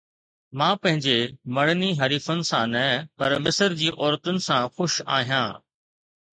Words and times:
مان 0.57 0.73
پنهنجي 0.81 1.17
مڙني 1.55 1.89
حريفن 1.99 2.39
سان 2.49 2.65
نه، 2.75 2.85
پر 3.17 3.29
مصر 3.45 3.69
جي 3.79 3.89
عورتن 4.01 4.35
سان 4.47 4.61
خوش 4.75 4.93
آهيان 5.17 5.51